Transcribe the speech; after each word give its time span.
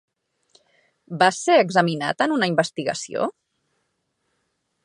Vas 1.23 1.37
ser 1.49 1.59
examinat 1.65 2.25
a 2.27 2.31
una 2.39 2.51
investigació? 2.55 3.29